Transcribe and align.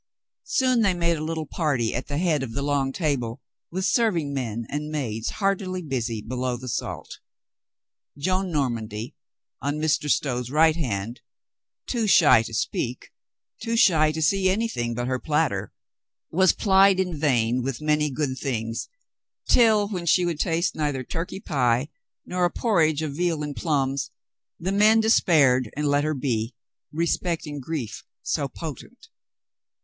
Soon 0.47 0.81
they 0.81 0.95
made 0.95 1.15
a 1.17 1.23
little 1.23 1.45
party 1.45 1.93
at 1.93 2.07
the 2.07 2.17
head 2.17 2.41
of 2.41 2.53
the 2.53 2.63
long 2.63 2.91
table, 2.91 3.39
with 3.71 3.85
serving 3.85 4.33
men 4.33 4.65
and 4.67 4.89
maids 4.89 5.29
heartily 5.29 5.83
busy 5.83 6.23
below 6.23 6.57
the 6.57 6.67
salt. 6.67 7.19
Joan 8.17 8.51
Normandy, 8.51 9.13
on 9.61 9.75
Mr. 9.77 10.09
Stow's 10.09 10.49
right 10.49 10.75
hand, 10.75 11.21
too 11.85 12.07
shy 12.07 12.41
to 12.41 12.51
speak, 12.51 13.11
too 13.61 13.77
shy 13.77 14.11
to 14.11 14.23
see 14.23 14.49
anything 14.49 14.95
but 14.95 15.05
her 15.05 15.19
platter, 15.19 15.71
was 16.31 16.51
plied 16.51 16.99
in 16.99 17.15
vain 17.15 17.61
with 17.61 17.79
many 17.79 18.09
good 18.09 18.39
things, 18.39 18.89
till, 19.49 19.87
when 19.89 20.07
she 20.07 20.25
would 20.25 20.39
taste 20.39 20.73
neither 20.75 21.03
turkey 21.03 21.39
pie 21.39 21.89
nor 22.25 22.43
a 22.45 22.49
porridge 22.49 23.03
of 23.03 23.13
veal 23.13 23.43
and 23.43 23.55
plums, 23.55 24.09
the 24.59 24.71
men 24.71 24.99
despaired 24.99 25.71
and 25.77 25.87
let 25.87 26.03
her 26.03 26.15
be, 26.15 26.55
respecting 26.91 27.59
grief 27.59 28.03
so 28.23 28.47
potent. 28.47 29.09